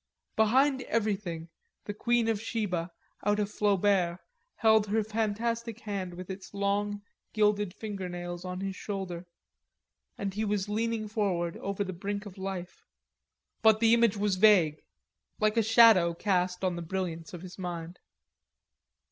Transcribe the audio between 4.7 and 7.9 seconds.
her fantastic hand with its long, gilded